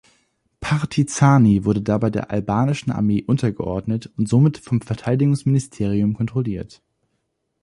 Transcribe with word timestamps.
Partizani 0.61 1.63
wurde 1.63 1.83
dabei 1.83 2.09
der 2.09 2.31
albanischen 2.31 2.89
Armee 2.91 3.23
untergeordnet 3.23 4.11
und 4.17 4.27
somit 4.27 4.57
vom 4.57 4.81
Verteidigungsministerium 4.81 6.15
kontrolliert. 6.15 6.81